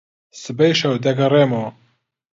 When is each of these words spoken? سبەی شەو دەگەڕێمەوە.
سبەی 0.41 0.73
شەو 0.79 0.95
دەگەڕێمەوە. 1.05 1.69